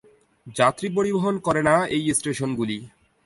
[0.55, 2.87] যাত্রী পরিবহন করে না এই স্টেশন গুলি-